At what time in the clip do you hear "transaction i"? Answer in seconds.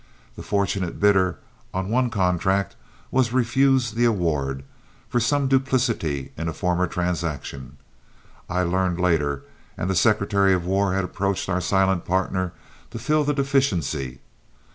6.87-8.63